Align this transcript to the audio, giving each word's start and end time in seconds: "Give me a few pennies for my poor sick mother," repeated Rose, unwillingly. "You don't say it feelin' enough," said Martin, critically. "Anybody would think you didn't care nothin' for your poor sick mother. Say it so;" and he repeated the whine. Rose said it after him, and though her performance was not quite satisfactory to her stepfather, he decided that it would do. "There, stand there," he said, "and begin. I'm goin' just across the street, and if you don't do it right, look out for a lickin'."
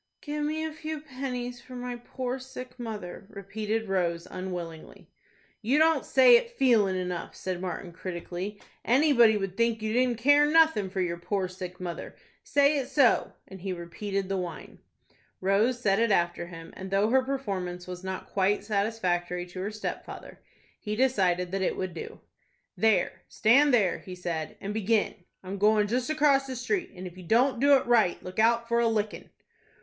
"Give 0.21 0.43
me 0.43 0.65
a 0.65 0.71
few 0.73 0.99
pennies 0.99 1.61
for 1.61 1.75
my 1.75 1.95
poor 1.95 2.39
sick 2.39 2.79
mother," 2.79 3.27
repeated 3.29 3.87
Rose, 3.87 4.25
unwillingly. 4.31 5.11
"You 5.61 5.77
don't 5.77 6.03
say 6.03 6.37
it 6.37 6.49
feelin' 6.57 6.95
enough," 6.95 7.35
said 7.35 7.61
Martin, 7.61 7.91
critically. 7.91 8.59
"Anybody 8.83 9.37
would 9.37 9.55
think 9.55 9.79
you 9.79 9.93
didn't 9.93 10.17
care 10.17 10.47
nothin' 10.47 10.89
for 10.89 11.01
your 11.01 11.17
poor 11.19 11.47
sick 11.47 11.79
mother. 11.79 12.15
Say 12.43 12.79
it 12.79 12.87
so;" 12.87 13.33
and 13.47 13.61
he 13.61 13.73
repeated 13.73 14.27
the 14.27 14.37
whine. 14.37 14.79
Rose 15.39 15.79
said 15.79 15.99
it 15.99 16.09
after 16.09 16.47
him, 16.47 16.73
and 16.75 16.89
though 16.89 17.11
her 17.11 17.21
performance 17.21 17.85
was 17.85 18.03
not 18.03 18.25
quite 18.25 18.63
satisfactory 18.63 19.45
to 19.45 19.59
her 19.61 19.69
stepfather, 19.69 20.39
he 20.79 20.95
decided 20.95 21.51
that 21.51 21.61
it 21.61 21.77
would 21.77 21.93
do. 21.93 22.21
"There, 22.75 23.21
stand 23.27 23.71
there," 23.71 23.99
he 23.99 24.15
said, 24.15 24.57
"and 24.59 24.73
begin. 24.73 25.13
I'm 25.43 25.59
goin' 25.59 25.87
just 25.87 26.09
across 26.09 26.47
the 26.47 26.55
street, 26.55 26.89
and 26.95 27.05
if 27.05 27.17
you 27.19 27.23
don't 27.23 27.59
do 27.59 27.75
it 27.75 27.85
right, 27.85 28.19
look 28.23 28.39
out 28.39 28.67
for 28.67 28.79
a 28.79 28.87
lickin'." 28.87 29.29